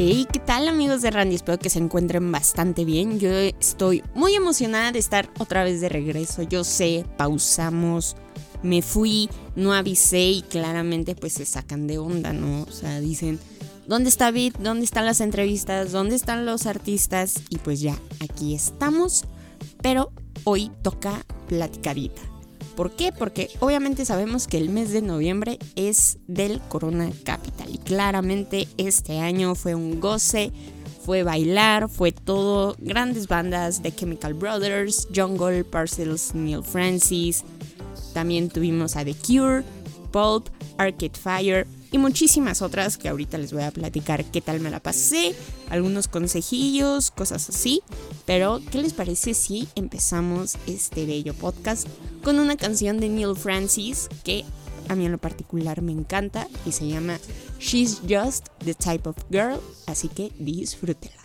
Hey, 0.00 0.28
¿qué 0.32 0.38
tal 0.38 0.68
amigos 0.68 1.02
de 1.02 1.10
Randy? 1.10 1.34
Espero 1.34 1.58
que 1.58 1.70
se 1.70 1.80
encuentren 1.80 2.30
bastante 2.30 2.84
bien. 2.84 3.18
Yo 3.18 3.30
estoy 3.30 4.04
muy 4.14 4.32
emocionada 4.32 4.92
de 4.92 5.00
estar 5.00 5.28
otra 5.40 5.64
vez 5.64 5.80
de 5.80 5.88
regreso. 5.88 6.42
Yo 6.42 6.62
sé, 6.62 7.04
pausamos, 7.16 8.14
me 8.62 8.80
fui, 8.80 9.28
no 9.56 9.72
avisé 9.72 10.20
y 10.20 10.42
claramente 10.42 11.16
pues 11.16 11.32
se 11.32 11.44
sacan 11.44 11.88
de 11.88 11.98
onda, 11.98 12.32
¿no? 12.32 12.62
O 12.62 12.70
sea, 12.70 13.00
dicen, 13.00 13.40
¿dónde 13.88 14.08
está 14.08 14.30
Beat? 14.30 14.58
¿Dónde 14.58 14.84
están 14.84 15.04
las 15.04 15.20
entrevistas? 15.20 15.90
¿Dónde 15.90 16.14
están 16.14 16.46
los 16.46 16.66
artistas? 16.66 17.42
Y 17.50 17.58
pues 17.58 17.80
ya, 17.80 17.98
aquí 18.20 18.54
estamos. 18.54 19.24
Pero 19.82 20.12
hoy 20.44 20.70
toca 20.80 21.26
platicadita. 21.48 22.22
¿Por 22.78 22.92
qué? 22.92 23.10
Porque 23.10 23.50
obviamente 23.58 24.04
sabemos 24.04 24.46
que 24.46 24.56
el 24.56 24.70
mes 24.70 24.92
de 24.92 25.02
noviembre 25.02 25.58
es 25.74 26.18
del 26.28 26.60
Corona 26.60 27.10
Capital 27.24 27.74
y 27.74 27.78
claramente 27.78 28.68
este 28.76 29.18
año 29.18 29.56
fue 29.56 29.74
un 29.74 29.98
goce, 29.98 30.52
fue 31.04 31.24
bailar, 31.24 31.88
fue 31.88 32.12
todo, 32.12 32.76
grandes 32.78 33.26
bandas 33.26 33.82
de 33.82 33.92
Chemical 33.92 34.34
Brothers, 34.34 35.08
Jungle, 35.12 35.64
Parcels, 35.64 36.36
Neil 36.36 36.62
Francis, 36.62 37.42
también 38.14 38.48
tuvimos 38.48 38.94
a 38.94 39.04
The 39.04 39.16
Cure, 39.26 39.64
Pulp, 40.12 40.46
Arcade 40.78 41.18
Fire, 41.18 41.66
y 41.90 41.98
muchísimas 41.98 42.62
otras 42.62 42.98
que 42.98 43.08
ahorita 43.08 43.38
les 43.38 43.52
voy 43.52 43.62
a 43.62 43.70
platicar 43.70 44.24
qué 44.24 44.40
tal 44.40 44.60
me 44.60 44.70
la 44.70 44.80
pasé, 44.80 45.34
algunos 45.70 46.08
consejillos, 46.08 47.10
cosas 47.10 47.48
así. 47.48 47.82
Pero, 48.26 48.60
¿qué 48.70 48.78
les 48.78 48.92
parece 48.92 49.34
si 49.34 49.68
empezamos 49.74 50.56
este 50.66 51.06
bello 51.06 51.34
podcast 51.34 51.88
con 52.22 52.38
una 52.38 52.56
canción 52.56 53.00
de 53.00 53.08
Neil 53.08 53.36
Francis 53.36 54.08
que 54.24 54.44
a 54.88 54.94
mí 54.94 55.06
en 55.06 55.12
lo 55.12 55.18
particular 55.18 55.82
me 55.82 55.92
encanta 55.92 56.48
y 56.64 56.72
se 56.72 56.86
llama 56.86 57.18
She's 57.58 58.00
Just 58.08 58.48
the 58.64 58.74
Type 58.74 59.08
of 59.08 59.16
Girl, 59.30 59.60
así 59.86 60.08
que 60.08 60.32
disfrútela. 60.38 61.16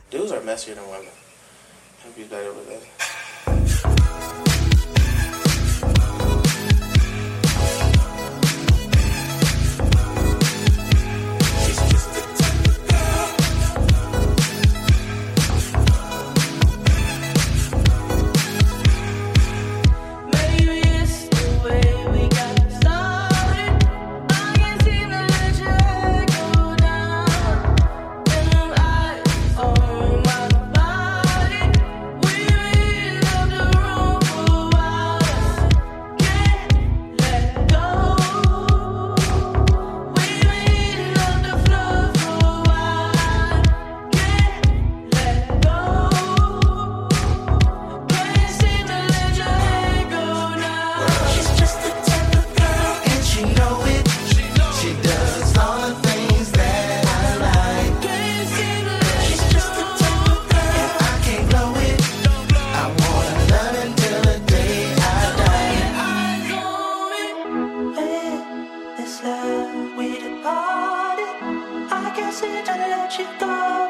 let 72.78 73.20
you 73.20 73.28
go. 73.40 73.83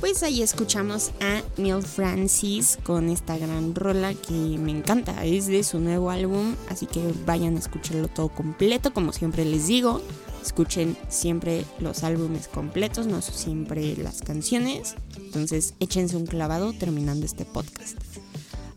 Pues 0.00 0.22
ahí 0.22 0.42
escuchamos 0.42 1.10
a 1.20 1.42
Neil 1.56 1.82
Francis 1.82 2.78
con 2.84 3.08
esta 3.08 3.38
gran 3.38 3.74
rola 3.74 4.12
que 4.14 4.32
me 4.32 4.70
encanta, 4.70 5.24
es 5.24 5.46
de 5.46 5.64
su 5.64 5.80
nuevo 5.80 6.10
álbum, 6.10 6.54
así 6.68 6.86
que 6.86 7.00
vayan 7.24 7.56
a 7.56 7.60
escucharlo 7.60 8.06
todo 8.08 8.28
completo, 8.28 8.92
como 8.92 9.12
siempre 9.12 9.46
les 9.46 9.66
digo, 9.66 10.02
escuchen 10.42 10.96
siempre 11.08 11.64
los 11.80 12.04
álbumes 12.04 12.46
completos, 12.46 13.06
no 13.06 13.22
siempre 13.22 13.96
las 13.96 14.20
canciones, 14.20 14.94
entonces 15.16 15.74
échense 15.80 16.16
un 16.16 16.26
clavado 16.26 16.74
terminando 16.74 17.24
este 17.24 17.46
podcast. 17.46 17.96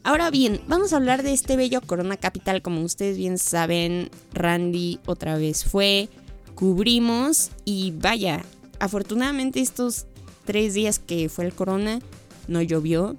Ahora 0.04 0.32
bien, 0.32 0.62
vamos 0.68 0.94
a 0.94 0.96
hablar 0.96 1.24
de 1.24 1.34
este 1.34 1.58
bello 1.58 1.82
Corona 1.82 2.16
Capital. 2.16 2.62
Como 2.62 2.82
ustedes 2.84 3.18
bien 3.18 3.38
saben, 3.38 4.10
Randy 4.34 5.00
otra 5.06 5.38
vez 5.38 5.66
fue, 5.66 6.08
cubrimos 6.56 7.52
y 7.66 7.92
vaya, 7.92 8.44
afortunadamente 8.80 9.60
estos 9.60 10.06
tres 10.46 10.74
días 10.74 11.00
que 11.00 11.28
fue 11.28 11.46
el 11.46 11.54
Corona 11.54 12.00
no 12.48 12.62
llovió. 12.62 13.18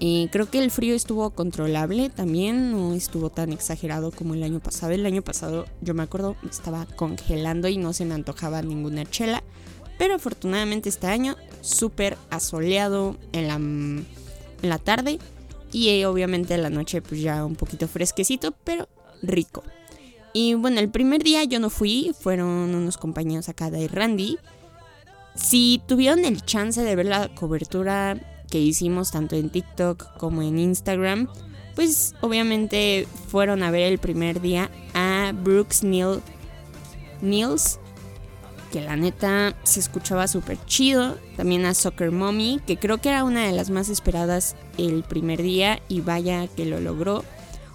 Y 0.00 0.28
creo 0.28 0.50
que 0.50 0.58
el 0.58 0.70
frío 0.70 0.94
estuvo 0.94 1.30
controlable 1.30 2.08
también, 2.08 2.72
no 2.72 2.94
estuvo 2.94 3.30
tan 3.30 3.52
exagerado 3.52 4.10
como 4.10 4.34
el 4.34 4.42
año 4.42 4.60
pasado. 4.60 4.92
El 4.92 5.06
año 5.06 5.22
pasado, 5.22 5.66
yo 5.82 5.94
me 5.94 6.02
acuerdo, 6.02 6.34
estaba 6.50 6.86
congelando 6.96 7.68
y 7.68 7.76
no 7.76 7.92
se 7.92 8.04
me 8.06 8.14
antojaba 8.14 8.62
ninguna 8.62 9.04
chela. 9.04 9.42
Pero 9.98 10.14
afortunadamente 10.14 10.88
este 10.88 11.06
año 11.06 11.36
súper 11.60 12.16
asoleado 12.30 13.16
en 13.32 14.06
la 14.62 14.78
tarde 14.78 15.20
y 15.74 15.88
eh, 15.88 16.06
obviamente 16.06 16.54
en 16.54 16.62
la 16.62 16.70
noche 16.70 17.02
pues 17.02 17.20
ya 17.20 17.44
un 17.44 17.56
poquito 17.56 17.88
fresquecito, 17.88 18.54
pero 18.62 18.88
rico. 19.22 19.64
Y 20.32 20.54
bueno, 20.54 20.78
el 20.78 20.88
primer 20.88 21.24
día 21.24 21.42
yo 21.42 21.58
no 21.58 21.68
fui, 21.68 22.12
fueron 22.18 22.48
unos 22.48 22.96
compañeros 22.96 23.48
acá 23.48 23.70
de 23.72 23.88
Randy. 23.88 24.38
Si 25.34 25.82
tuvieron 25.88 26.24
el 26.24 26.44
chance 26.44 26.80
de 26.80 26.94
ver 26.94 27.06
la 27.06 27.34
cobertura 27.34 28.20
que 28.48 28.60
hicimos 28.60 29.10
tanto 29.10 29.34
en 29.34 29.50
TikTok 29.50 30.16
como 30.16 30.42
en 30.42 30.60
Instagram, 30.60 31.28
pues 31.74 32.14
obviamente 32.20 33.08
fueron 33.26 33.64
a 33.64 33.72
ver 33.72 33.92
el 33.92 33.98
primer 33.98 34.40
día 34.40 34.70
a 34.94 35.32
Brooks 35.34 35.82
Niels, 35.82 36.20
que 38.74 38.80
la 38.80 38.96
neta 38.96 39.54
se 39.62 39.78
escuchaba 39.78 40.26
súper 40.26 40.58
chido. 40.66 41.16
También 41.36 41.64
a 41.64 41.74
Soccer 41.74 42.10
Mommy, 42.10 42.60
que 42.66 42.76
creo 42.76 42.98
que 42.98 43.10
era 43.10 43.22
una 43.22 43.46
de 43.46 43.52
las 43.52 43.70
más 43.70 43.88
esperadas 43.88 44.56
el 44.78 45.04
primer 45.04 45.42
día 45.42 45.80
y 45.88 46.00
vaya 46.00 46.48
que 46.48 46.66
lo 46.66 46.80
logró. 46.80 47.24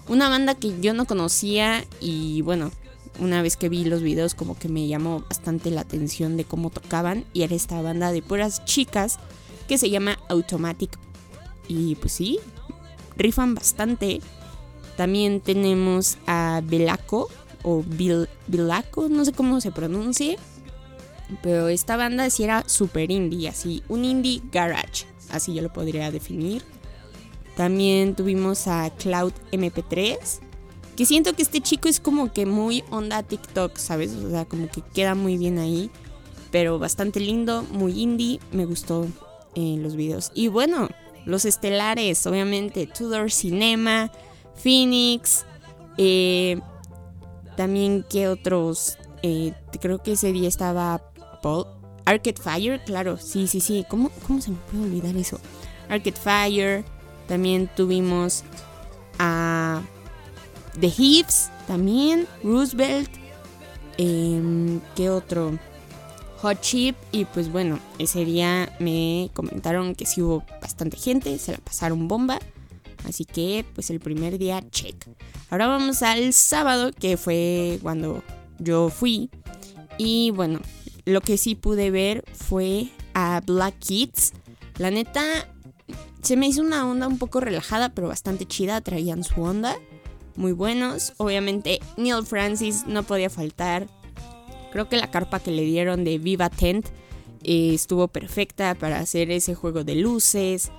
Una 0.08 0.28
banda 0.28 0.54
que 0.54 0.78
yo 0.78 0.92
no 0.92 1.06
conocía 1.06 1.86
y 2.02 2.42
bueno, 2.42 2.70
una 3.18 3.40
vez 3.40 3.56
que 3.56 3.70
vi 3.70 3.86
los 3.86 4.02
videos 4.02 4.34
como 4.34 4.58
que 4.58 4.68
me 4.68 4.88
llamó 4.88 5.20
bastante 5.26 5.70
la 5.70 5.80
atención 5.80 6.36
de 6.36 6.44
cómo 6.44 6.68
tocaban 6.68 7.24
y 7.32 7.44
era 7.44 7.54
esta 7.54 7.80
banda 7.80 8.12
de 8.12 8.20
puras 8.20 8.62
chicas 8.66 9.18
que 9.68 9.78
se 9.78 9.88
llama 9.88 10.18
Automatic. 10.28 10.98
Y 11.66 11.94
pues 11.94 12.12
sí, 12.12 12.40
rifan 13.16 13.54
bastante. 13.54 14.20
También 14.98 15.40
tenemos 15.40 16.18
a 16.26 16.60
Belaco 16.62 17.30
o 17.62 17.82
Bill, 17.86 18.28
no 19.08 19.24
sé 19.24 19.32
cómo 19.32 19.62
se 19.62 19.70
pronuncie. 19.70 20.36
Pero 21.42 21.68
esta 21.68 21.96
banda 21.96 22.28
sí 22.30 22.44
era 22.44 22.68
super 22.68 23.10
indie, 23.10 23.48
así, 23.48 23.82
un 23.88 24.04
indie 24.04 24.42
garage, 24.50 25.06
así 25.30 25.54
yo 25.54 25.62
lo 25.62 25.72
podría 25.72 26.10
definir. 26.10 26.62
También 27.56 28.14
tuvimos 28.14 28.66
a 28.68 28.90
Cloud 28.90 29.32
MP3, 29.52 30.18
que 30.96 31.06
siento 31.06 31.34
que 31.34 31.42
este 31.42 31.60
chico 31.60 31.88
es 31.88 32.00
como 32.00 32.32
que 32.32 32.46
muy 32.46 32.84
onda 32.90 33.22
TikTok, 33.22 33.76
¿sabes? 33.76 34.12
O 34.14 34.30
sea, 34.30 34.44
como 34.44 34.68
que 34.68 34.82
queda 34.82 35.14
muy 35.14 35.36
bien 35.36 35.58
ahí, 35.58 35.90
pero 36.50 36.78
bastante 36.78 37.20
lindo, 37.20 37.64
muy 37.70 38.00
indie, 38.00 38.40
me 38.52 38.66
gustó 38.66 39.06
eh, 39.54 39.76
los 39.78 39.96
videos. 39.96 40.30
Y 40.34 40.48
bueno, 40.48 40.88
los 41.24 41.44
estelares, 41.44 42.26
obviamente, 42.26 42.86
Tudor 42.86 43.30
Cinema, 43.30 44.10
Phoenix, 44.54 45.44
eh, 45.98 46.60
también 47.56 48.04
que 48.08 48.28
otros, 48.28 48.96
eh, 49.22 49.52
creo 49.80 50.02
que 50.02 50.12
ese 50.12 50.32
día 50.32 50.48
estaba 50.48 51.02
Paul, 51.42 51.66
Arcade 52.04 52.40
Fire, 52.40 52.82
claro, 52.84 53.16
sí, 53.18 53.46
sí, 53.46 53.60
sí, 53.60 53.84
¿Cómo, 53.88 54.10
¿cómo 54.26 54.40
se 54.40 54.50
me 54.50 54.56
puede 54.70 54.84
olvidar 54.84 55.16
eso? 55.16 55.40
Arcade 55.88 56.12
Fire, 56.12 56.84
también 57.28 57.68
tuvimos 57.76 58.44
a 59.18 59.82
The 60.80 60.92
Hives, 60.96 61.50
también 61.66 62.26
Roosevelt, 62.42 63.10
eh, 63.98 64.78
¿qué 64.96 65.10
otro? 65.10 65.58
Hot 66.42 66.60
Chip 66.62 66.96
y 67.12 67.26
pues 67.26 67.52
bueno, 67.52 67.78
ese 67.98 68.24
día 68.24 68.74
me 68.78 69.30
comentaron 69.34 69.94
que 69.94 70.06
sí 70.06 70.22
hubo 70.22 70.42
bastante 70.62 70.96
gente, 70.96 71.38
se 71.38 71.52
la 71.52 71.58
pasaron 71.58 72.08
bomba. 72.08 72.38
Así 73.06 73.24
que 73.24 73.64
pues 73.74 73.90
el 73.90 74.00
primer 74.00 74.38
día 74.38 74.62
check. 74.70 75.06
Ahora 75.50 75.66
vamos 75.66 76.02
al 76.02 76.32
sábado 76.32 76.92
que 76.98 77.16
fue 77.16 77.78
cuando 77.82 78.22
yo 78.58 78.88
fui. 78.88 79.30
Y 79.98 80.30
bueno, 80.30 80.60
lo 81.10 81.20
que 81.20 81.36
sí 81.36 81.54
pude 81.54 81.90
ver 81.90 82.24
fue 82.32 82.88
a 83.14 83.40
Black 83.44 83.78
Kids. 83.78 84.32
La 84.78 84.90
neta 84.90 85.22
se 86.22 86.36
me 86.36 86.46
hizo 86.46 86.62
una 86.62 86.88
onda 86.88 87.06
un 87.06 87.18
poco 87.18 87.40
relajada 87.40 87.90
pero 87.90 88.08
bastante 88.08 88.46
chida. 88.46 88.80
Traían 88.80 89.24
su 89.24 89.42
onda. 89.42 89.76
Muy 90.36 90.52
buenos. 90.52 91.12
Obviamente 91.18 91.80
Neil 91.96 92.24
Francis 92.24 92.84
no 92.86 93.02
podía 93.02 93.30
faltar. 93.30 93.88
Creo 94.72 94.88
que 94.88 94.96
la 94.96 95.10
carpa 95.10 95.40
que 95.40 95.50
le 95.50 95.62
dieron 95.62 96.04
de 96.04 96.18
Viva 96.18 96.48
Tent 96.48 96.86
eh, 97.42 97.74
estuvo 97.74 98.08
perfecta 98.08 98.74
para 98.74 99.00
hacer 99.00 99.30
ese 99.30 99.54
juego 99.54 99.84
de 99.84 99.96
luces. 99.96 100.70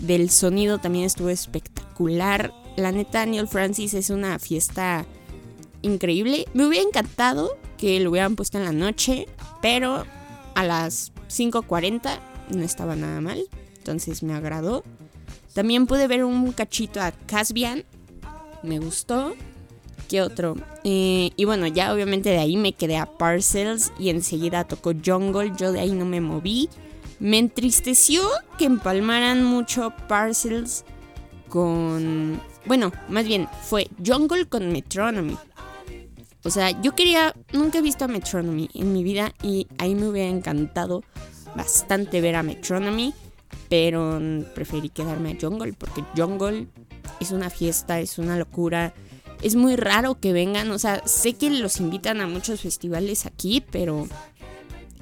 Del 0.00 0.30
sonido 0.30 0.78
también 0.78 1.04
estuvo 1.04 1.28
espectacular. 1.28 2.52
La 2.76 2.92
neta, 2.92 3.24
Neil 3.24 3.48
Francis 3.48 3.94
es 3.94 4.10
una 4.10 4.38
fiesta 4.38 5.06
increíble. 5.82 6.46
Me 6.52 6.66
hubiera 6.66 6.86
encantado 6.86 7.56
que 7.78 8.00
lo 8.00 8.10
hubieran 8.10 8.36
puesto 8.36 8.58
en 8.58 8.64
la 8.64 8.72
noche, 8.72 9.26
pero 9.60 10.04
a 10.54 10.64
las 10.64 11.12
5.40 11.28 12.18
no 12.50 12.62
estaba 12.62 12.96
nada 12.96 13.20
mal. 13.20 13.42
Entonces 13.78 14.22
me 14.22 14.34
agradó. 14.34 14.82
También 15.54 15.86
pude 15.86 16.06
ver 16.08 16.24
un 16.24 16.52
cachito 16.52 17.00
a 17.00 17.12
Casbian. 17.12 17.84
Me 18.62 18.78
gustó. 18.78 19.34
¿Qué 20.08 20.22
otro? 20.22 20.56
Eh, 20.84 21.30
y 21.36 21.44
bueno, 21.44 21.66
ya 21.66 21.92
obviamente 21.92 22.30
de 22.30 22.38
ahí 22.38 22.56
me 22.56 22.72
quedé 22.72 22.96
a 22.96 23.06
Parcels 23.06 23.92
y 23.98 24.10
enseguida 24.10 24.64
tocó 24.64 24.92
Jungle. 24.92 25.52
Yo 25.56 25.72
de 25.72 25.80
ahí 25.80 25.92
no 25.92 26.04
me 26.04 26.20
moví. 26.20 26.68
Me 27.18 27.38
entristeció 27.38 28.22
que 28.58 28.66
empalmaran 28.66 29.42
mucho 29.42 29.92
Parcels 30.08 30.84
con... 31.48 32.40
Bueno, 32.66 32.92
más 33.08 33.24
bien 33.24 33.48
fue 33.62 33.88
Jungle 34.04 34.46
con 34.46 34.70
Metronomy. 34.70 35.36
O 36.46 36.50
sea, 36.50 36.80
yo 36.80 36.94
quería... 36.94 37.34
Nunca 37.52 37.78
he 37.78 37.82
visto 37.82 38.04
a 38.04 38.08
Metronomy 38.08 38.70
en 38.74 38.92
mi 38.92 39.02
vida 39.02 39.34
y 39.42 39.66
ahí 39.78 39.94
me 39.94 40.08
hubiera 40.08 40.30
encantado 40.30 41.02
bastante 41.54 42.20
ver 42.20 42.36
a 42.36 42.42
Metronomy. 42.42 43.12
Pero 43.68 44.20
preferí 44.54 44.88
quedarme 44.88 45.32
a 45.32 45.36
Jungle 45.40 45.72
porque 45.72 46.04
Jungle 46.16 46.68
es 47.20 47.32
una 47.32 47.50
fiesta, 47.50 47.98
es 48.00 48.18
una 48.18 48.36
locura 48.36 48.94
es 49.42 49.54
muy 49.54 49.76
raro 49.76 50.18
que 50.18 50.32
vengan, 50.32 50.70
o 50.70 50.78
sea, 50.78 51.06
sé 51.06 51.34
que 51.34 51.50
los 51.50 51.80
invitan 51.80 52.20
a 52.20 52.26
muchos 52.26 52.60
festivales 52.60 53.26
aquí, 53.26 53.62
pero 53.70 54.08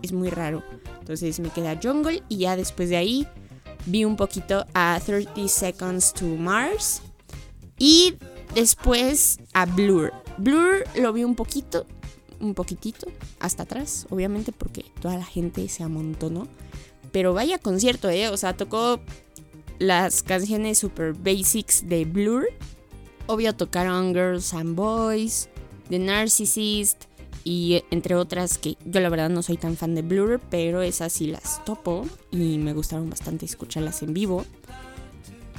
es 0.02 0.12
muy 0.12 0.30
raro. 0.30 0.62
Entonces 1.00 1.38
me 1.40 1.50
queda 1.50 1.78
Jungle 1.80 2.22
y 2.28 2.38
ya 2.38 2.56
después 2.56 2.88
de 2.88 2.96
ahí 2.96 3.28
vi 3.86 4.04
un 4.04 4.16
poquito 4.16 4.66
a 4.74 5.00
30 5.04 5.48
Seconds 5.48 6.14
to 6.14 6.24
Mars 6.24 7.02
y 7.78 8.14
después 8.54 9.38
a 9.52 9.66
Blur. 9.66 10.12
Blur 10.38 10.84
lo 10.96 11.12
vi 11.12 11.24
un 11.24 11.34
poquito, 11.34 11.86
un 12.40 12.54
poquitito, 12.54 13.06
hasta 13.40 13.64
atrás, 13.64 14.06
obviamente 14.10 14.52
porque 14.52 14.84
toda 15.00 15.16
la 15.16 15.24
gente 15.24 15.68
se 15.68 15.82
amontonó. 15.82 16.48
Pero 17.12 17.32
vaya 17.32 17.58
concierto, 17.58 18.08
¿eh? 18.10 18.28
O 18.28 18.36
sea, 18.36 18.56
tocó 18.56 19.00
las 19.78 20.22
canciones 20.22 20.78
super 20.78 21.12
basics 21.12 21.88
de 21.88 22.04
Blur 22.04 22.48
Obvio 23.26 23.54
tocaron 23.54 24.12
Girls 24.12 24.52
and 24.52 24.76
Boys, 24.76 25.48
The 25.88 25.98
Narcissist 25.98 27.04
y 27.42 27.82
entre 27.90 28.14
otras 28.16 28.58
que 28.58 28.76
yo 28.84 29.00
la 29.00 29.08
verdad 29.08 29.30
no 29.30 29.42
soy 29.42 29.56
tan 29.56 29.76
fan 29.76 29.94
de 29.94 30.02
Blur, 30.02 30.40
pero 30.50 30.82
esas 30.82 31.12
sí 31.12 31.28
las 31.28 31.64
topo 31.64 32.06
y 32.30 32.58
me 32.58 32.74
gustaron 32.74 33.08
bastante 33.08 33.46
escucharlas 33.46 34.02
en 34.02 34.12
vivo. 34.12 34.44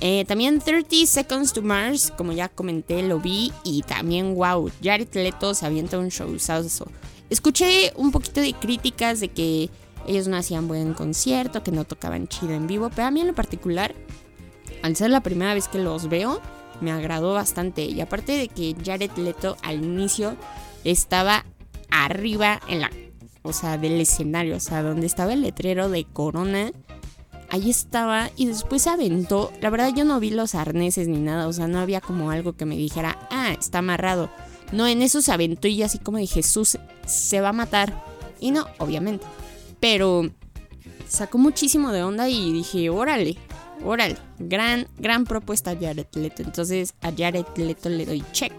Eh, 0.01 0.25
también 0.27 0.59
30 0.59 1.05
Seconds 1.05 1.53
to 1.53 1.61
Mars, 1.61 2.11
como 2.17 2.33
ya 2.33 2.49
comenté, 2.49 3.01
lo 3.03 3.19
vi 3.19 3.51
y 3.63 3.81
también, 3.83 4.35
wow, 4.35 4.69
Jared 4.83 5.13
Leto 5.13 5.53
se 5.53 5.65
avienta 5.65 5.97
un 5.97 6.11
show 6.11 6.35
Escuché 7.29 7.93
un 7.95 8.11
poquito 8.11 8.41
de 8.41 8.53
críticas 8.53 9.19
de 9.19 9.29
que 9.29 9.69
ellos 10.07 10.27
no 10.27 10.37
hacían 10.37 10.67
buen 10.67 10.93
concierto, 10.93 11.63
que 11.63 11.71
no 11.71 11.85
tocaban 11.85 12.27
chido 12.27 12.53
en 12.53 12.67
vivo, 12.67 12.91
pero 12.93 13.07
a 13.07 13.11
mí 13.11 13.21
en 13.21 13.27
lo 13.27 13.35
particular, 13.35 13.95
al 14.83 14.95
ser 14.95 15.09
la 15.09 15.21
primera 15.21 15.53
vez 15.53 15.67
que 15.67 15.79
los 15.79 16.09
veo, 16.09 16.41
me 16.81 16.91
agradó 16.91 17.33
bastante. 17.33 17.85
Y 17.85 18.01
aparte 18.01 18.33
de 18.33 18.47
que 18.47 18.75
Jared 18.83 19.11
Leto 19.17 19.57
al 19.63 19.83
inicio 19.83 20.35
estaba 20.83 21.45
arriba 21.89 22.59
en 22.67 22.81
la, 22.81 22.91
o 23.41 23.53
sea, 23.53 23.77
del 23.77 23.99
escenario, 23.99 24.57
o 24.57 24.59
sea, 24.59 24.83
donde 24.83 25.07
estaba 25.07 25.33
el 25.33 25.41
letrero 25.41 25.89
de 25.89 26.05
Corona, 26.05 26.71
ahí 27.55 27.69
estaba 27.69 28.29
y 28.35 28.45
después 28.45 28.83
se 28.83 28.89
aventó. 28.89 29.51
La 29.62 29.69
verdad 29.69 29.91
yo 29.95 30.05
no 30.05 30.19
vi 30.19 30.29
los 30.29 30.55
arneses 30.55 31.07
ni 31.07 31.19
nada, 31.19 31.47
o 31.47 31.53
sea, 31.53 31.67
no 31.67 31.79
había 31.79 32.01
como 32.01 32.31
algo 32.31 32.53
que 32.53 32.65
me 32.65 32.77
dijera, 32.77 33.17
ah, 33.31 33.53
está 33.59 33.79
amarrado. 33.79 34.29
No, 34.71 34.88
en 34.88 35.01
eso 35.01 35.21
se 35.21 35.31
aventó 35.31 35.67
y 35.67 35.83
así 35.83 36.00
como 36.00 36.17
de 36.17 36.27
Jesús 36.27 36.77
se 37.05 37.41
va 37.41 37.50
a 37.50 37.53
matar. 37.53 38.03
Y 38.39 38.51
no, 38.51 38.67
obviamente. 38.79 39.25
Pero 39.79 40.29
sacó 41.07 41.38
muchísimo 41.38 41.91
de 41.91 42.03
onda 42.03 42.29
y 42.29 42.51
dije, 42.51 42.89
órale, 42.89 43.38
Órale, 43.83 44.17
gran, 44.39 44.88
gran 44.97 45.25
propuesta 45.25 45.71
a 45.71 45.75
Jared 45.75 46.07
Leto. 46.13 46.41
Entonces 46.41 46.93
a 47.01 47.12
Jared 47.15 47.45
Leto 47.55 47.89
le 47.89 48.05
doy 48.05 48.24
check. 48.31 48.53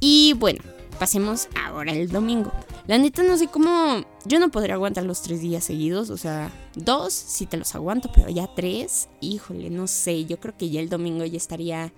Y 0.00 0.34
bueno, 0.34 0.60
pasemos 1.02 1.48
ahora 1.66 1.90
el 1.90 2.10
domingo. 2.10 2.52
La 2.86 2.96
neta 2.96 3.24
no 3.24 3.36
sé 3.36 3.48
cómo... 3.48 4.04
Yo 4.24 4.38
no 4.38 4.52
podría 4.52 4.74
aguantar 4.74 5.02
los 5.02 5.20
tres 5.20 5.40
días 5.40 5.64
seguidos. 5.64 6.10
O 6.10 6.16
sea, 6.16 6.52
dos 6.76 7.12
sí 7.12 7.46
te 7.46 7.56
los 7.56 7.74
aguanto, 7.74 8.08
pero 8.14 8.28
ya 8.28 8.46
tres, 8.54 9.08
híjole, 9.20 9.68
no 9.68 9.88
sé. 9.88 10.26
Yo 10.26 10.38
creo 10.38 10.56
que 10.56 10.70
ya 10.70 10.80
el 10.80 10.88
domingo 10.88 11.24
ya 11.24 11.38
estaría... 11.38 11.92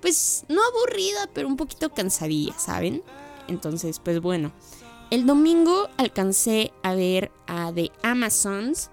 Pues 0.00 0.44
no 0.48 0.60
aburrida, 0.62 1.28
pero 1.34 1.48
un 1.48 1.56
poquito 1.56 1.92
cansadilla, 1.92 2.56
¿saben? 2.56 3.02
Entonces, 3.48 3.98
pues 3.98 4.20
bueno. 4.20 4.52
El 5.10 5.26
domingo 5.26 5.88
alcancé 5.96 6.72
a 6.84 6.94
ver 6.94 7.32
a 7.48 7.72
The 7.74 7.90
Amazons 8.04 8.90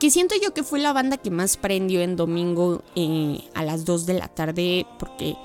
que 0.00 0.10
siento 0.10 0.34
yo 0.42 0.52
que 0.52 0.64
fue 0.64 0.80
la 0.80 0.92
banda 0.92 1.16
que 1.16 1.30
más 1.30 1.56
prendió 1.56 2.00
en 2.00 2.16
domingo 2.16 2.82
eh, 2.96 3.38
a 3.54 3.62
las 3.62 3.84
2 3.84 4.06
de 4.06 4.14
la 4.14 4.26
tarde, 4.26 4.84
porque 4.98 5.36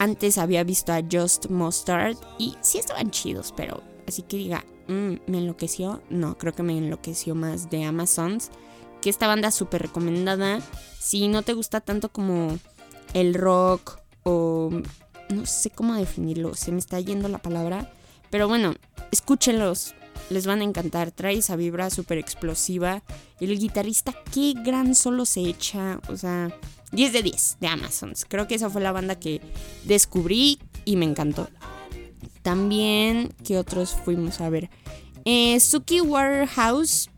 antes 0.00 0.38
había 0.38 0.64
visto 0.64 0.92
a 0.94 1.02
Just 1.08 1.50
Mustard 1.50 2.16
y 2.38 2.56
sí 2.62 2.78
estaban 2.78 3.10
chidos, 3.10 3.52
pero 3.54 3.82
así 4.08 4.22
que 4.22 4.38
diga, 4.38 4.64
mm, 4.88 5.14
me 5.26 5.38
enloqueció, 5.38 6.02
no, 6.08 6.38
creo 6.38 6.54
que 6.54 6.62
me 6.62 6.76
enloqueció 6.76 7.34
más 7.34 7.68
de 7.68 7.84
Amazons, 7.84 8.50
que 9.02 9.10
esta 9.10 9.26
banda 9.26 9.50
súper 9.50 9.82
recomendada, 9.82 10.60
si 10.98 11.28
no 11.28 11.42
te 11.42 11.52
gusta 11.52 11.82
tanto 11.82 12.08
como 12.08 12.58
el 13.12 13.34
rock 13.34 14.00
o 14.22 14.70
no 15.28 15.44
sé 15.44 15.68
cómo 15.68 15.94
definirlo, 15.94 16.54
se 16.54 16.72
me 16.72 16.78
está 16.78 16.98
yendo 16.98 17.28
la 17.28 17.38
palabra, 17.38 17.92
pero 18.30 18.48
bueno, 18.48 18.74
escúchenlos, 19.12 19.94
les 20.30 20.46
van 20.46 20.60
a 20.60 20.64
encantar. 20.64 21.10
Trae 21.10 21.38
esa 21.38 21.56
vibra 21.56 21.90
súper 21.90 22.18
explosiva. 22.18 23.02
El 23.40 23.58
guitarrista, 23.58 24.14
qué 24.32 24.54
gran 24.56 24.94
solo 24.94 25.24
se 25.24 25.40
echa. 25.40 26.00
O 26.08 26.16
sea, 26.16 26.56
10 26.92 27.12
de 27.12 27.22
10 27.22 27.58
de 27.60 27.66
Amazons. 27.68 28.26
Creo 28.28 28.46
que 28.46 28.54
esa 28.54 28.70
fue 28.70 28.80
la 28.80 28.92
banda 28.92 29.18
que 29.18 29.40
descubrí 29.84 30.58
y 30.84 30.96
me 30.96 31.04
encantó. 31.04 31.48
También, 32.42 33.32
¿qué 33.44 33.58
otros 33.58 33.94
fuimos 34.04 34.40
a 34.40 34.48
ver? 34.50 34.70
Eh, 35.24 35.60
Suki 35.60 36.00
Warehouse, 36.00 37.10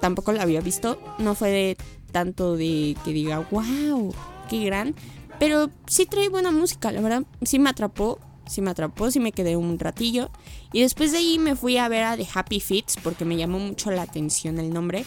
tampoco 0.00 0.32
la 0.32 0.42
había 0.42 0.60
visto. 0.60 1.00
No 1.18 1.34
fue 1.34 1.50
de 1.50 1.76
tanto 2.12 2.56
de 2.56 2.96
que 3.04 3.12
diga, 3.12 3.46
wow, 3.50 4.14
qué 4.48 4.64
gran. 4.64 4.94
Pero 5.38 5.70
sí 5.86 6.06
trae 6.06 6.28
buena 6.28 6.52
música, 6.52 6.92
la 6.92 7.00
verdad. 7.00 7.24
Sí 7.42 7.58
me 7.58 7.70
atrapó 7.70 8.18
sí 8.46 8.60
me 8.60 8.70
atrapó, 8.70 9.10
sí 9.10 9.20
me 9.20 9.32
quedé 9.32 9.56
un 9.56 9.78
ratillo. 9.78 10.30
Y 10.72 10.82
después 10.82 11.12
de 11.12 11.18
ahí 11.18 11.38
me 11.38 11.56
fui 11.56 11.76
a 11.78 11.88
ver 11.88 12.04
a 12.04 12.16
The 12.16 12.26
Happy 12.32 12.60
Fits 12.60 12.96
porque 13.02 13.24
me 13.24 13.36
llamó 13.36 13.58
mucho 13.58 13.90
la 13.90 14.02
atención 14.02 14.58
el 14.58 14.72
nombre. 14.72 15.04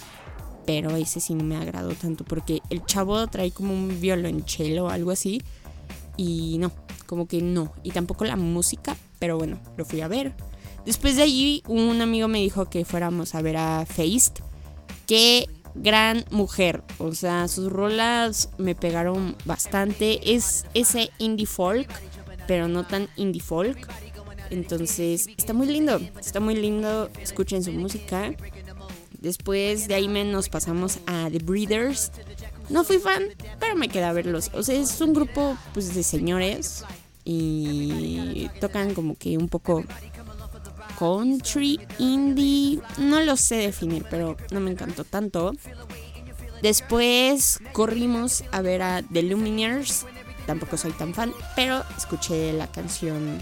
Pero 0.65 0.95
ese 0.95 1.19
sí 1.19 1.35
no 1.35 1.43
me 1.43 1.57
agradó 1.57 1.93
tanto 1.93 2.23
porque 2.23 2.61
el 2.69 2.83
chavo 2.85 3.27
trae 3.27 3.51
como 3.51 3.73
un 3.73 3.99
violonchelo 4.01 4.85
o 4.85 4.89
algo 4.89 5.11
así. 5.11 5.41
Y 6.17 6.57
no, 6.59 6.71
como 7.05 7.27
que 7.27 7.41
no. 7.41 7.73
Y 7.83 7.91
tampoco 7.91 8.25
la 8.25 8.35
música, 8.35 8.95
pero 9.19 9.37
bueno, 9.37 9.59
lo 9.77 9.85
fui 9.85 10.01
a 10.01 10.07
ver. 10.07 10.33
Después 10.85 11.15
de 11.15 11.23
allí 11.23 11.63
un 11.67 12.01
amigo 12.01 12.27
me 12.27 12.39
dijo 12.39 12.65
que 12.65 12.85
fuéramos 12.85 13.35
a 13.35 13.41
ver 13.41 13.57
a 13.57 13.85
Feist. 13.85 14.39
Qué 15.05 15.47
gran 15.75 16.25
mujer. 16.31 16.83
O 16.97 17.13
sea, 17.13 17.47
sus 17.47 17.71
rolas 17.71 18.49
me 18.57 18.75
pegaron 18.75 19.35
bastante. 19.45 20.33
Es 20.35 20.65
ese 20.73 21.11
indie 21.19 21.45
folk 21.45 21.89
pero 22.47 22.67
no 22.67 22.85
tan 22.85 23.07
indie 23.15 23.41
folk. 23.41 23.87
Entonces, 24.49 25.27
está 25.37 25.53
muy 25.53 25.67
lindo, 25.67 25.99
está 26.19 26.39
muy 26.39 26.55
lindo, 26.55 27.09
escuchen 27.21 27.63
su 27.63 27.71
música. 27.71 28.33
Después 29.25 29.87
de 29.87 29.95
ahí 29.95 30.07
nos 30.07 30.49
pasamos 30.49 30.99
a 31.07 31.29
The 31.31 31.39
Breeders. 31.39 32.11
No 32.69 32.83
fui 32.83 32.99
fan, 32.99 33.23
pero 33.59 33.75
me 33.75 33.89
quedé 33.89 34.03
a 34.03 34.13
verlos. 34.13 34.51
O 34.53 34.61
sea, 34.61 34.75
es 34.75 35.01
un 35.01 35.15
grupo 35.15 35.57
pues 35.73 35.95
de 35.95 36.03
señores 36.03 36.83
y 37.23 38.47
tocan 38.61 38.93
como 38.93 39.15
que 39.15 39.35
un 39.39 39.49
poco 39.49 39.83
country, 40.99 41.79
indie, 41.97 42.79
no 42.99 43.19
lo 43.21 43.35
sé 43.35 43.55
definir, 43.55 44.05
pero 44.11 44.37
no 44.51 44.59
me 44.59 44.69
encantó 44.69 45.03
tanto. 45.03 45.53
Después 46.61 47.61
corrimos 47.73 48.43
a 48.51 48.61
ver 48.61 48.83
a 48.83 49.01
The 49.01 49.23
Lumineers 49.23 50.05
tampoco 50.45 50.77
soy 50.77 50.91
tan 50.91 51.15
fan, 51.15 51.33
pero 51.55 51.83
escuché 51.97 52.53
la 52.53 52.67
canción 52.67 53.41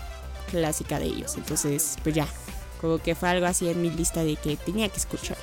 clásica 0.49 0.97
de 0.97 1.07
ellos. 1.07 1.35
Entonces, 1.35 1.97
pues 2.03 2.15
ya, 2.15 2.25
como 2.79 2.99
que 2.99 3.15
fue 3.15 3.27
algo 3.27 3.47
así 3.47 3.67
en 3.67 3.81
mi 3.81 3.89
lista 3.89 4.23
de 4.23 4.37
que 4.37 4.55
tenía 4.55 4.87
que 4.87 4.95
escuchar. 4.95 5.35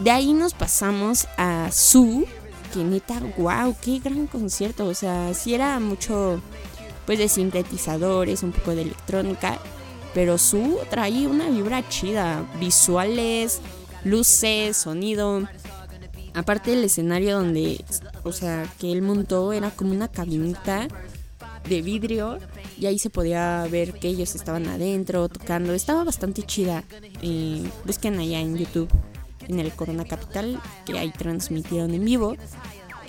De 0.00 0.10
ahí 0.10 0.32
nos 0.32 0.54
pasamos 0.54 1.28
a 1.36 1.70
Su, 1.70 2.26
que 2.72 2.82
neta, 2.82 3.20
wow, 3.36 3.76
qué 3.82 3.98
gran 3.98 4.26
concierto. 4.26 4.86
O 4.86 4.94
sea, 4.94 5.34
sí 5.34 5.54
era 5.54 5.78
mucho, 5.78 6.40
pues 7.04 7.18
de 7.18 7.28
sintetizadores, 7.28 8.42
un 8.42 8.52
poco 8.52 8.74
de 8.74 8.82
electrónica, 8.82 9.58
pero 10.14 10.38
Su 10.38 10.78
traía 10.88 11.28
una 11.28 11.50
vibra 11.50 11.86
chida, 11.88 12.48
visuales, 12.58 13.60
luces, 14.02 14.78
sonido. 14.78 15.46
Aparte 16.32 16.70
del 16.70 16.84
escenario 16.84 17.36
donde, 17.36 17.84
o 18.22 18.32
sea, 18.32 18.66
que 18.78 18.92
él 18.92 19.02
montó 19.02 19.52
era 19.52 19.70
como 19.70 19.92
una 19.92 20.08
cabinita 20.08 20.88
de 21.68 21.82
vidrio 21.82 22.38
y 22.78 22.86
ahí 22.86 22.98
se 22.98 23.10
podía 23.10 23.66
ver 23.70 23.92
que 23.92 24.08
ellos 24.08 24.34
estaban 24.34 24.66
adentro 24.66 25.28
tocando. 25.28 25.74
Estaba 25.74 26.04
bastante 26.04 26.42
chida. 26.42 26.84
Eh, 27.20 27.68
busquen 27.84 28.18
allá 28.18 28.40
en 28.40 28.56
YouTube, 28.56 28.88
en 29.48 29.60
el 29.60 29.72
Corona 29.72 30.04
Capital, 30.04 30.60
que 30.84 30.98
ahí 30.98 31.10
transmitieron 31.10 31.94
en 31.94 32.04
vivo. 32.04 32.36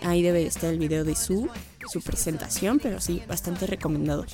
Ahí 0.04 0.22
debe 0.22 0.46
estar 0.46 0.72
el 0.72 0.80
video 0.80 1.04
de 1.04 1.16
su, 1.16 1.48
su 1.92 2.02
presentación, 2.02 2.80
pero 2.80 3.00
sí, 3.00 3.22
bastante 3.28 3.68
recomendado. 3.68 4.26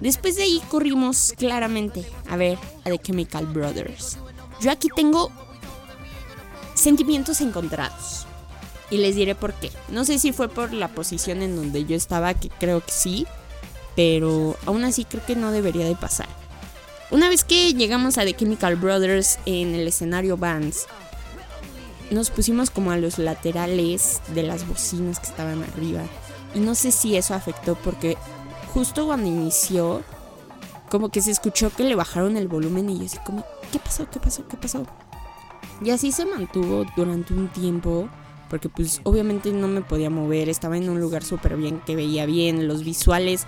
Después 0.00 0.36
de 0.36 0.44
ahí 0.44 0.62
corrimos 0.68 1.32
claramente 1.36 2.04
a 2.28 2.36
ver 2.36 2.58
a 2.84 2.90
The 2.90 2.98
Chemical 2.98 3.46
Brothers. 3.46 4.18
Yo 4.60 4.70
aquí 4.70 4.88
tengo 4.94 5.30
sentimientos 6.74 7.40
encontrados. 7.40 8.26
Y 8.90 8.98
les 8.98 9.16
diré 9.16 9.34
por 9.34 9.52
qué. 9.52 9.70
No 9.90 10.04
sé 10.04 10.18
si 10.18 10.32
fue 10.32 10.48
por 10.48 10.72
la 10.72 10.88
posición 10.88 11.42
en 11.42 11.56
donde 11.56 11.84
yo 11.84 11.94
estaba, 11.94 12.32
que 12.34 12.48
creo 12.48 12.80
que 12.80 12.90
sí, 12.90 13.26
pero 13.94 14.56
aún 14.64 14.84
así 14.84 15.04
creo 15.04 15.24
que 15.26 15.36
no 15.36 15.50
debería 15.50 15.84
de 15.84 15.94
pasar. 15.94 16.28
Una 17.10 17.28
vez 17.28 17.44
que 17.44 17.74
llegamos 17.74 18.16
a 18.16 18.24
The 18.24 18.34
Chemical 18.34 18.76
Brothers 18.76 19.38
en 19.44 19.74
el 19.74 19.88
escenario 19.88 20.36
Vans, 20.36 20.86
nos 22.10 22.30
pusimos 22.30 22.70
como 22.70 22.90
a 22.90 22.96
los 22.96 23.18
laterales 23.18 24.20
de 24.34 24.42
las 24.42 24.66
bocinas 24.66 25.20
que 25.20 25.26
estaban 25.26 25.62
arriba. 25.62 26.02
Y 26.54 26.60
no 26.60 26.74
sé 26.74 26.90
si 26.92 27.16
eso 27.16 27.34
afectó 27.34 27.74
porque 27.76 28.16
justo 28.72 29.06
cuando 29.06 29.28
inició, 29.28 30.02
como 30.90 31.10
que 31.10 31.20
se 31.20 31.30
escuchó 31.30 31.70
que 31.70 31.84
le 31.84 31.94
bajaron 31.94 32.36
el 32.36 32.48
volumen 32.48 32.88
y 32.90 32.98
yo 32.98 33.04
así 33.06 33.18
como, 33.24 33.44
¿qué 33.72 33.78
pasó? 33.78 34.08
¿Qué 34.10 34.20
pasó? 34.20 34.46
¿Qué 34.48 34.56
pasó? 34.56 34.86
Y 35.82 35.90
así 35.90 36.12
se 36.12 36.24
mantuvo 36.24 36.84
durante 36.96 37.34
un 37.34 37.48
tiempo, 37.48 38.08
porque 38.48 38.68
pues 38.68 39.00
obviamente 39.04 39.52
no 39.52 39.68
me 39.68 39.80
podía 39.80 40.10
mover, 40.10 40.48
estaba 40.48 40.76
en 40.76 40.88
un 40.88 41.00
lugar 41.00 41.22
súper 41.22 41.56
bien, 41.56 41.80
que 41.86 41.94
veía 41.94 42.26
bien, 42.26 42.66
los 42.66 42.82
visuales, 42.82 43.46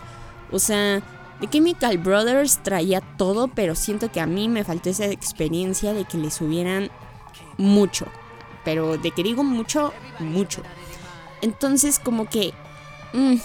o 0.53 0.59
sea, 0.59 1.03
The 1.41 1.49
Chemical 1.49 1.99
Brothers 1.99 2.63
traía 2.63 3.01
todo, 3.01 3.49
pero 3.49 3.75
siento 3.75 4.13
que 4.13 4.21
a 4.21 4.27
mí 4.27 4.49
me 4.49 4.63
faltó 4.63 4.91
esa 4.91 5.07
experiencia 5.07 5.93
de 5.93 6.05
que 6.05 6.19
le 6.19 6.31
subieran 6.31 6.91
mucho, 7.57 8.07
pero 8.65 8.97
de 8.99 9.11
que 9.11 9.23
digo 9.23 9.43
mucho, 9.43 9.93
mucho. 10.19 10.63
Entonces 11.43 11.99
como 11.99 12.29
que 12.29 12.53
mm, 13.13 13.37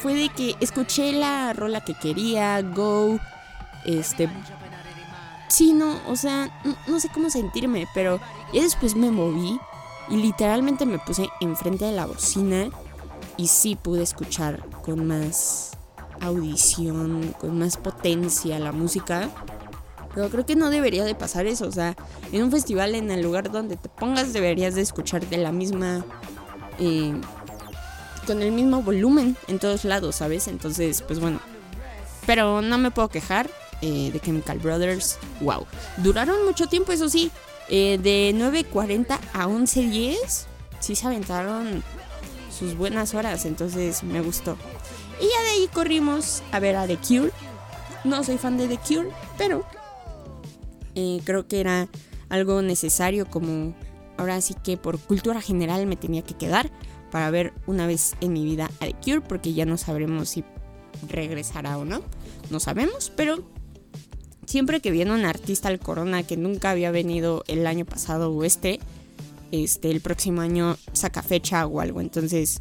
fue 0.00 0.14
de 0.14 0.28
que 0.28 0.56
escuché 0.60 1.12
la 1.12 1.52
rola 1.52 1.82
que 1.82 1.94
quería, 1.94 2.60
Go, 2.62 3.18
este 3.84 4.28
sí, 5.48 5.72
no, 5.72 5.98
o 6.06 6.14
sea, 6.14 6.50
no, 6.86 7.00
sé 7.00 7.08
cómo 7.12 7.30
sentirme, 7.30 7.88
pero 7.94 8.20
ya 8.52 8.62
después 8.62 8.94
me 8.94 9.10
moví 9.10 9.58
y 10.08 10.16
literalmente 10.16 10.86
me 10.86 10.98
puse 10.98 11.28
enfrente 11.40 11.86
de 11.86 11.92
la 11.92 12.06
bocina 12.06 12.70
y 13.36 13.48
sí 13.48 13.76
pude 13.76 14.02
escuchar 14.02 14.64
con 14.84 15.06
más 15.06 15.72
audición, 16.20 17.34
con 17.40 17.58
más 17.58 17.76
potencia 17.76 18.58
la 18.58 18.72
música. 18.72 19.28
Pero 20.18 20.30
creo 20.30 20.46
que 20.46 20.56
no 20.56 20.68
debería 20.68 21.04
de 21.04 21.14
pasar 21.14 21.46
eso, 21.46 21.68
o 21.68 21.70
sea, 21.70 21.94
en 22.32 22.42
un 22.42 22.50
festival, 22.50 22.96
en 22.96 23.08
el 23.12 23.22
lugar 23.22 23.52
donde 23.52 23.76
te 23.76 23.88
pongas, 23.88 24.32
deberías 24.32 24.74
de 24.74 24.80
escuchar 24.80 25.24
de 25.24 25.36
la 25.36 25.52
misma... 25.52 26.04
Eh, 26.80 27.14
con 28.26 28.42
el 28.42 28.50
mismo 28.50 28.82
volumen 28.82 29.36
en 29.46 29.60
todos 29.60 29.84
lados, 29.84 30.16
¿sabes? 30.16 30.48
Entonces, 30.48 31.02
pues 31.02 31.20
bueno. 31.20 31.38
Pero 32.26 32.62
no 32.62 32.78
me 32.78 32.90
puedo 32.90 33.06
quejar, 33.06 33.48
eh, 33.80 34.10
de 34.12 34.18
Chemical 34.18 34.58
Brothers, 34.58 35.20
wow. 35.40 35.64
Duraron 35.98 36.44
mucho 36.44 36.66
tiempo, 36.66 36.90
eso 36.90 37.08
sí, 37.08 37.30
eh, 37.68 37.96
de 38.02 38.34
9.40 38.34 39.20
a 39.34 39.46
11.10, 39.46 40.16
sí 40.80 40.96
se 40.96 41.06
aventaron 41.06 41.84
sus 42.50 42.76
buenas 42.76 43.14
horas, 43.14 43.44
entonces 43.44 44.02
me 44.02 44.20
gustó. 44.20 44.56
Y 45.20 45.30
ya 45.30 45.42
de 45.44 45.50
ahí 45.50 45.68
corrimos 45.72 46.42
a 46.50 46.58
ver 46.58 46.74
a 46.74 46.88
The 46.88 46.96
Cure. 46.96 47.30
No 48.02 48.24
soy 48.24 48.36
fan 48.36 48.58
de 48.58 48.66
The 48.66 48.78
Cure, 48.78 49.10
pero 49.36 49.64
eh, 50.98 51.20
creo 51.22 51.46
que 51.46 51.60
era 51.60 51.88
algo 52.28 52.60
necesario 52.60 53.24
como 53.30 53.72
ahora 54.16 54.40
sí 54.40 54.54
que 54.64 54.76
por 54.76 54.98
cultura 54.98 55.40
general 55.40 55.86
me 55.86 55.94
tenía 55.94 56.22
que 56.22 56.34
quedar 56.34 56.72
para 57.12 57.30
ver 57.30 57.52
una 57.68 57.86
vez 57.86 58.16
en 58.20 58.32
mi 58.32 58.44
vida 58.44 58.68
a 58.80 58.86
The 58.86 58.94
Cure 58.94 59.20
porque 59.20 59.54
ya 59.54 59.64
no 59.64 59.78
sabremos 59.78 60.30
si 60.30 60.44
regresará 61.08 61.78
o 61.78 61.84
no. 61.84 62.02
No 62.50 62.58
sabemos, 62.58 63.12
pero 63.14 63.48
siempre 64.44 64.80
que 64.80 64.90
viene 64.90 65.12
un 65.12 65.24
artista 65.24 65.68
al 65.68 65.78
Corona 65.78 66.24
que 66.24 66.36
nunca 66.36 66.72
había 66.72 66.90
venido 66.90 67.44
el 67.46 67.64
año 67.68 67.84
pasado 67.84 68.32
o 68.32 68.42
este, 68.42 68.80
este, 69.52 69.92
el 69.92 70.00
próximo 70.00 70.40
año 70.40 70.76
saca 70.92 71.22
fecha 71.22 71.64
o 71.64 71.80
algo. 71.80 72.00
Entonces, 72.00 72.60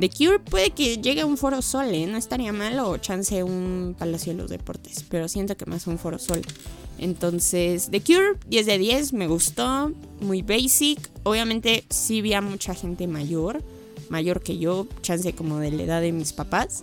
The 0.00 0.08
Cure 0.08 0.38
puede 0.38 0.70
que 0.70 0.96
llegue 0.96 1.20
a 1.20 1.26
un 1.26 1.36
Foro 1.36 1.60
Sol, 1.60 1.88
¿eh? 1.92 2.06
no 2.06 2.16
estaría 2.16 2.54
mal, 2.54 2.78
o 2.80 2.96
chance 2.96 3.42
un 3.42 3.94
Palacio 3.98 4.32
de 4.32 4.38
los 4.38 4.50
Deportes, 4.50 5.04
pero 5.10 5.28
siento 5.28 5.58
que 5.58 5.66
más 5.66 5.86
un 5.86 5.98
Foro 5.98 6.18
Sol. 6.18 6.40
Entonces, 6.98 7.88
The 7.90 8.00
Cure, 8.00 8.38
10 8.48 8.66
de 8.66 8.78
10, 8.78 9.12
me 9.12 9.26
gustó, 9.26 9.92
muy 10.20 10.42
basic. 10.42 11.10
Obviamente 11.24 11.84
sí 11.90 12.22
vi 12.22 12.32
a 12.32 12.40
mucha 12.40 12.74
gente 12.74 13.06
mayor, 13.06 13.62
mayor 14.08 14.42
que 14.42 14.58
yo, 14.58 14.86
chance 15.02 15.34
como 15.34 15.58
de 15.58 15.72
la 15.72 15.82
edad 15.82 16.00
de 16.00 16.12
mis 16.12 16.32
papás, 16.32 16.82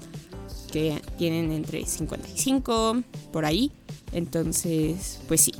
que 0.71 1.01
tienen 1.17 1.51
entre 1.51 1.85
55, 1.85 3.03
por 3.31 3.45
ahí. 3.45 3.71
Entonces, 4.11 5.19
pues 5.27 5.41
sí. 5.41 5.53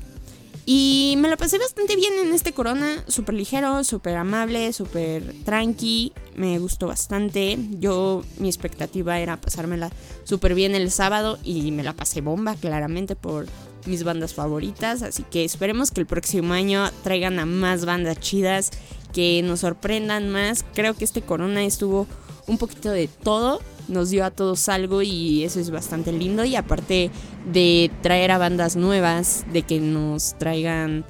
Y 0.66 1.16
me 1.18 1.28
lo 1.28 1.36
pasé 1.36 1.58
bastante 1.58 1.96
bien 1.98 2.14
en 2.22 2.32
este 2.34 2.54
corona, 2.54 3.04
súper 3.10 3.36
ligero, 3.36 3.84
súper 3.84 4.16
amable, 4.16 4.72
súper 4.72 5.34
tranqui, 5.44 6.14
me 6.36 6.58
gustó 6.58 6.88
bastante. 6.88 7.58
Yo, 7.80 8.24
mi 8.38 8.48
expectativa 8.48 9.20
era 9.20 9.42
pasármela 9.42 9.92
súper 10.24 10.56
bien 10.56 10.74
el 10.74 10.90
sábado 10.90 11.38
y 11.44 11.72
me 11.72 11.84
la 11.84 11.94
pasé 11.94 12.22
bomba, 12.22 12.56
claramente, 12.56 13.18
por 13.18 13.48
mis 13.86 14.04
bandas 14.04 14.34
favoritas. 14.34 15.02
Así 15.02 15.24
que 15.24 15.44
esperemos 15.44 15.92
que 15.92 16.02
el 16.02 16.08
próximo 16.08 16.54
año 16.54 16.90
traigan 17.04 17.40
a 17.40 17.46
más 17.46 17.86
bandas 17.86 18.20
chidas, 18.20 18.72
que 19.14 19.42
nos 19.44 19.62
sorprendan 19.62 20.30
más. 20.30 20.66
Creo 20.74 20.96
que 20.96 21.06
este 21.06 21.22
corona 21.22 21.64
estuvo 21.64 22.08
un 22.48 22.58
poquito 22.58 22.92
de 22.92 23.08
todo 23.08 23.62
nos 23.88 24.10
dio 24.10 24.26
a 24.26 24.32
todos 24.32 24.70
algo 24.70 25.02
y 25.02 25.44
eso 25.44 25.60
es 25.60 25.70
bastante 25.70 26.12
lindo. 26.12 26.46
Y 26.46 26.56
aparte 26.56 27.12
de 27.52 27.92
traer 28.02 28.32
a 28.32 28.38
bandas 28.38 28.76
nuevas, 28.76 29.46
de 29.52 29.64
que 29.64 29.80
nos 29.80 30.38
traigan 30.38 31.06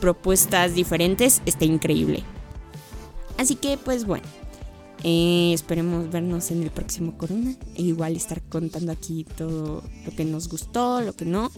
propuestas 0.00 0.74
diferentes, 0.74 1.42
está 1.46 1.64
increíble. 1.64 2.22
Así 3.36 3.54
que 3.54 3.78
pues 3.78 4.04
bueno, 4.04 4.26
eh, 5.04 5.52
esperemos 5.54 6.10
vernos 6.10 6.50
en 6.50 6.62
el 6.62 6.70
próximo 6.70 7.16
Corona. 7.16 7.54
E 7.74 7.82
igual 7.82 8.16
estar 8.16 8.42
contando 8.42 8.92
aquí 8.92 9.24
todo 9.36 9.82
lo 10.04 10.12
que 10.16 10.24
nos 10.24 10.48
gustó, 10.48 11.00
lo 11.00 11.12
que 11.14 11.24
no. 11.24 11.50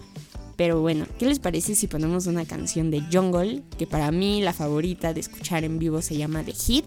Pero 0.61 0.83
bueno, 0.83 1.07
¿qué 1.19 1.25
les 1.25 1.39
parece 1.39 1.75
si 1.75 1.87
ponemos 1.87 2.27
una 2.27 2.45
canción 2.45 2.91
de 2.91 3.01
Jungle? 3.11 3.63
Que 3.79 3.87
para 3.87 4.11
mí 4.11 4.43
la 4.43 4.53
favorita 4.53 5.15
de 5.15 5.21
escuchar 5.21 5.65
en 5.65 5.79
vivo 5.79 6.03
se 6.03 6.19
llama 6.19 6.45
The 6.45 6.53
Hit. 6.53 6.85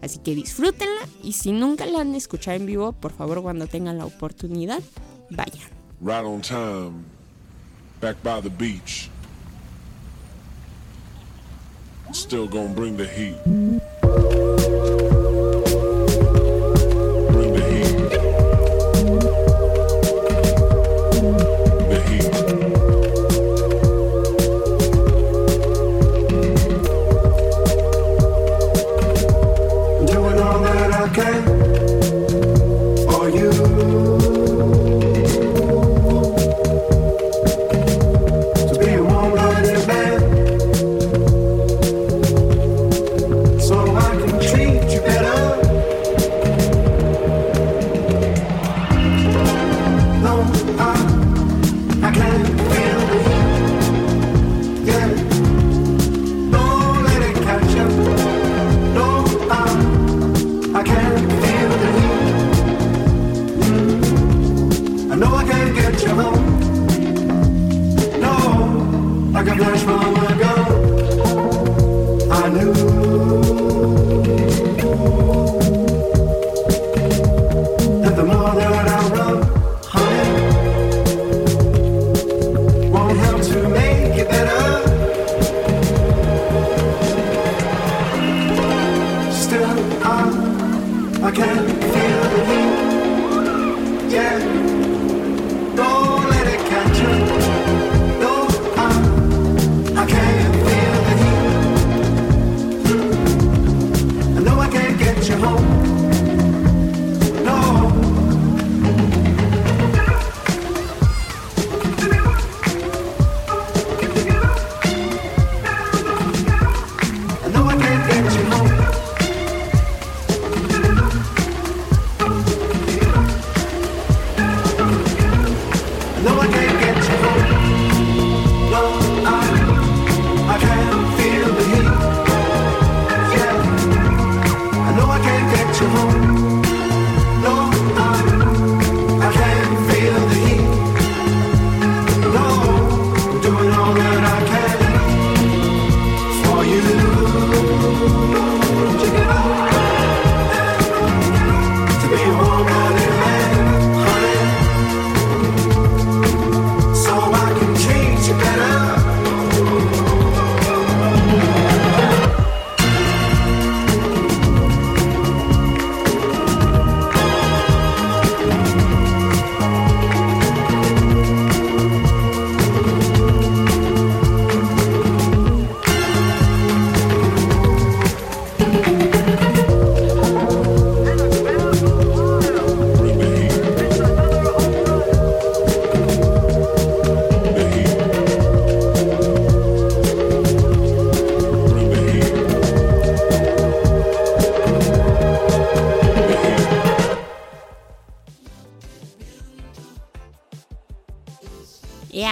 Así 0.00 0.18
que 0.18 0.34
disfrútenla 0.34 1.06
y 1.22 1.34
si 1.34 1.52
nunca 1.52 1.86
la 1.86 2.00
han 2.00 2.16
escuchado 2.16 2.56
en 2.56 2.66
vivo, 2.66 2.90
por 2.90 3.12
favor 3.12 3.40
cuando 3.40 3.68
tengan 3.68 3.96
la 3.96 4.06
oportunidad, 4.06 4.80
vayan. 5.30 5.68
Right 6.00 6.24
on 6.24 6.40
time, 6.40 7.04
back 8.00 8.16
by 8.24 8.42
the 8.42 8.50
beach. 8.50 9.08
Still 12.12 12.48
gonna 12.48 12.74
bring 12.74 12.96
the 12.96 13.06
heat. 13.06 13.36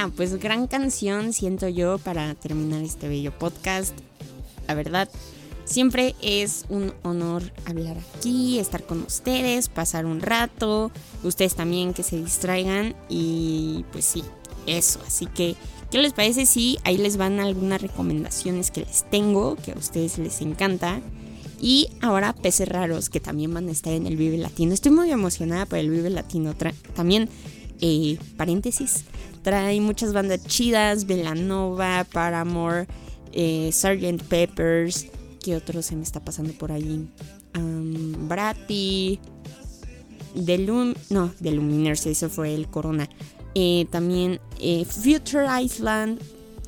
Pues 0.09 0.39
gran 0.41 0.67
canción 0.67 1.35
siento 1.35 1.69
yo 1.69 1.99
para 1.99 2.35
terminar 2.35 2.83
este 2.83 3.07
bello 3.07 3.33
podcast. 3.39 3.95
La 4.67 4.75
verdad, 4.75 5.11
siempre 5.67 6.15
es 6.23 6.65
un 6.71 6.95
honor 7.03 7.43
hablar 7.67 7.99
aquí, 7.99 8.59
estar 8.59 8.85
con 8.85 9.03
ustedes, 9.03 9.69
pasar 9.69 10.07
un 10.07 10.23
rato, 10.23 10.91
ustedes 11.23 11.55
también 11.55 11.93
que 11.93 12.03
se 12.03 12.17
distraigan 12.17 12.95
y 13.11 13.85
pues 13.93 14.07
sí, 14.07 14.25
eso. 14.67 15.01
Así 15.07 15.27
que, 15.27 15.55
¿qué 15.91 15.99
les 15.99 16.15
parece 16.15 16.47
si 16.47 16.79
ahí 16.85 16.97
les 16.97 17.19
van 17.19 17.39
algunas 17.39 17.83
recomendaciones 17.83 18.71
que 18.71 18.81
les 18.81 19.05
tengo, 19.11 19.57
que 19.57 19.73
a 19.73 19.79
ustedes 19.79 20.17
les 20.17 20.41
encanta? 20.41 21.01
Y 21.61 21.89
ahora 22.01 22.33
Peces 22.33 22.69
Raros, 22.69 23.11
que 23.11 23.21
también 23.21 23.53
van 23.53 23.69
a 23.69 23.73
estar 23.73 23.93
en 23.93 24.07
el 24.07 24.17
Vive 24.17 24.39
Latino. 24.39 24.73
Estoy 24.73 24.93
muy 24.93 25.11
emocionada 25.11 25.67
por 25.67 25.79
el 25.79 25.91
Vive 25.91 26.09
Latino. 26.09 26.55
También, 26.95 27.29
eh, 27.83 28.17
paréntesis, 28.39 29.05
trae 29.43 29.81
muchas 29.81 30.13
bandas 30.13 30.45
chidas. 30.47 31.07
Velanova, 31.07 32.05
Paramore, 32.13 32.87
eh, 33.33 33.71
Sgt. 33.73 34.23
Peppers. 34.25 35.07
¿Qué 35.43 35.57
otro 35.57 35.83
se 35.83 35.97
me 35.97 36.03
está 36.03 36.21
pasando 36.21 36.53
por 36.53 36.73
allí? 36.73 37.09
Am, 37.55 38.29
Bratty. 38.29 39.19
The 40.45 40.59
Lum... 40.59 40.95
No, 41.09 41.33
The 41.43 41.51
Luminers, 41.51 42.07
eso 42.07 42.29
fue 42.29 42.55
el 42.55 42.69
Corona. 42.69 43.09
Eh, 43.55 43.87
también 43.91 44.41
eh, 44.61 44.85
Future 44.85 45.47
Island. 45.61 46.21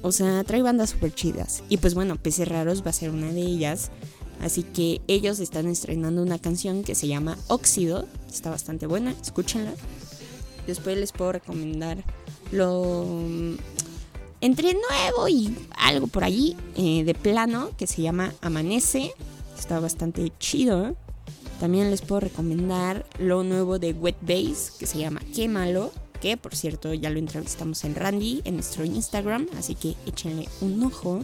O 0.02 0.10
sea, 0.10 0.42
trae 0.42 0.62
bandas 0.62 0.90
súper 0.90 1.14
chidas. 1.14 1.62
Y 1.68 1.76
pues 1.76 1.94
bueno, 1.94 2.16
Peces 2.16 2.48
Raros 2.48 2.84
va 2.84 2.90
a 2.90 2.94
ser 2.94 3.10
una 3.10 3.32
de 3.32 3.42
ellas. 3.42 3.90
Así 4.40 4.64
que 4.64 5.00
ellos 5.06 5.38
están 5.38 5.68
estrenando 5.68 6.20
una 6.22 6.40
canción 6.40 6.82
que 6.82 6.96
se 6.96 7.06
llama 7.06 7.38
Óxido. 7.46 8.08
Está 8.28 8.50
bastante 8.50 8.86
buena, 8.86 9.14
escúchenla. 9.22 9.72
Después 10.66 10.98
les 10.98 11.12
puedo 11.12 11.32
recomendar 11.32 12.02
lo 12.52 13.06
entre 14.40 14.74
nuevo 14.74 15.28
y 15.28 15.56
algo 15.76 16.08
por 16.08 16.24
allí 16.24 16.56
eh, 16.76 17.04
de 17.04 17.14
plano 17.14 17.70
que 17.76 17.86
se 17.86 18.02
llama 18.02 18.34
Amanece. 18.40 19.12
Está 19.58 19.80
bastante 19.80 20.32
chido. 20.38 20.96
También 21.60 21.90
les 21.90 22.02
puedo 22.02 22.20
recomendar 22.20 23.06
lo 23.18 23.44
nuevo 23.44 23.78
de 23.78 23.92
Wet 23.92 24.16
Bass 24.20 24.72
que 24.78 24.86
se 24.86 24.98
llama 24.98 25.20
Quémalo. 25.34 25.92
Que 26.20 26.36
por 26.36 26.54
cierto 26.54 26.92
ya 26.94 27.10
lo 27.10 27.18
entrevistamos 27.18 27.84
en 27.84 27.94
Randy 27.94 28.42
en 28.44 28.54
nuestro 28.54 28.84
Instagram. 28.84 29.46
Así 29.56 29.74
que 29.74 29.94
échenle 30.06 30.48
un 30.60 30.82
ojo 30.82 31.20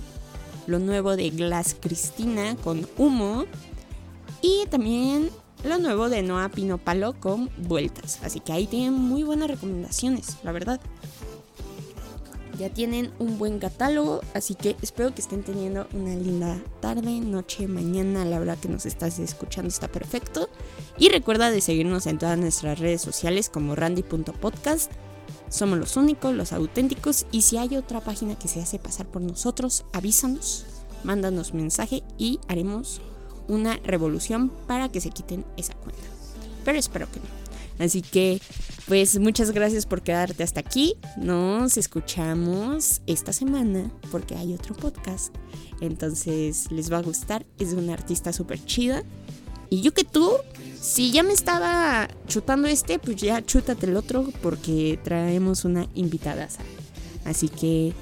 lo 0.67 0.79
nuevo 0.79 1.17
de 1.17 1.31
Glass 1.31 1.75
Cristina 1.81 2.57
con 2.63 2.87
Humo 2.97 3.47
y 4.43 4.67
también 4.67 5.31
lo 5.65 5.79
nuevo 5.79 6.09
de 6.09 6.23
Noah 6.23 6.49
Pino 6.51 6.79
Palo 6.79 7.15
con 7.19 7.51
Vueltas. 7.57 8.21
Así 8.23 8.41
que 8.41 8.53
ahí 8.53 8.67
tienen 8.67 8.95
muy 8.95 9.23
buenas 9.23 9.49
recomendaciones, 9.49 10.37
la 10.43 10.53
verdad. 10.53 10.81
Ya 12.59 12.71
tienen 12.71 13.13
un 13.21 13.39
buen 13.39 13.61
catálogo, 13.61 14.21
así 14.35 14.57
que 14.57 14.75
espero 14.83 15.15
que 15.15 15.21
estén 15.21 15.45
teniendo 15.45 15.87
una 15.93 16.17
linda 16.17 16.61
tarde, 16.81 17.21
noche, 17.21 17.69
mañana, 17.69 18.25
la 18.25 18.41
hora 18.41 18.57
que 18.57 18.69
nos 18.69 18.85
estás 18.85 19.21
escuchando 19.21 19.69
está 19.69 19.87
perfecto. 19.87 20.49
Y 20.99 21.09
recuerda 21.09 21.53
de 21.53 21.61
seguirnos 21.61 22.07
en 22.07 22.19
todas 22.19 22.37
nuestras 22.37 22.81
redes 22.81 23.01
sociales 23.01 23.49
como 23.49 23.77
randy.podcast. 23.77 24.91
Somos 25.49 25.79
los 25.79 25.97
únicos, 25.97 26.35
los 26.35 26.53
auténticos. 26.53 27.27
Y 27.31 27.43
si 27.43 27.59
hay 27.59 27.77
otra 27.77 28.01
página 28.01 28.37
que 28.37 28.49
se 28.49 28.61
hace 28.61 28.81
pasar 28.81 29.07
por 29.07 29.23
nosotros, 29.23 29.85
avísanos, 29.93 30.67
mándanos 31.05 31.55
mensaje 31.55 32.03
y 32.19 32.41
haremos 32.49 33.01
una 33.49 33.77
revolución 33.79 34.51
para 34.67 34.89
que 34.89 35.01
se 35.01 35.11
quiten 35.11 35.45
esa 35.57 35.75
cuenta. 35.75 36.03
Pero 36.65 36.79
espero 36.79 37.11
que 37.11 37.21
no. 37.21 37.39
Así 37.85 38.03
que, 38.03 38.41
pues 38.87 39.19
muchas 39.19 39.53
gracias 39.53 39.87
por 39.87 40.03
quedarte 40.03 40.43
hasta 40.43 40.61
aquí. 40.61 40.97
Nos 41.17 41.77
escuchamos 41.77 43.03
esta 43.07 43.33
semana 43.33 43.91
porque 44.11 44.35
hay 44.35 44.53
otro 44.55 44.75
podcast. 44.75 45.35
Entonces 45.81 46.71
les 46.71 46.93
va 46.93 46.99
a 46.99 47.03
gustar. 47.03 47.47
Es 47.59 47.73
una 47.73 47.95
artista 47.95 48.33
súper 48.33 48.65
chida. 48.65 49.03
Y 49.71 49.83
yo 49.83 49.93
que 49.93 50.05
tú, 50.05 50.33
si 50.81 51.13
ya 51.13 51.23
me 51.23 51.33
estaba 51.33 52.09
chutando 52.27 52.69
este, 52.69 52.99
pues 52.99 53.17
ya 53.17 53.45
chútate 53.45 53.87
el 53.87 53.97
otro 53.97 54.27
porque 54.43 54.99
traemos 55.05 55.65
una 55.65 55.87
invitada. 55.95 56.49
Así 57.25 57.49
que, 57.49 57.93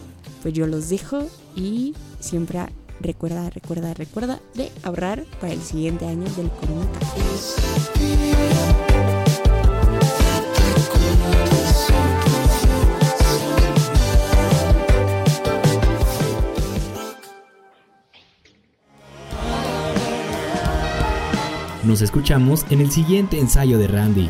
pues 0.42 0.54
yo 0.54 0.66
los 0.66 0.88
dejo 0.88 1.26
y 1.56 1.94
siempre 2.20 2.60
recuerda, 3.00 3.50
recuerda, 3.50 3.94
recuerda 3.94 4.40
de 4.54 4.70
ahorrar 4.82 5.24
para 5.40 5.52
el 5.52 5.62
siguiente 5.62 6.06
año 6.06 6.24
del 6.36 6.50
coronavirus. 6.50 7.56
Nos 21.84 22.02
escuchamos 22.02 22.66
en 22.70 22.80
el 22.80 22.90
siguiente 22.90 23.38
ensayo 23.38 23.78
de 23.78 23.86
Randy. 23.86 24.28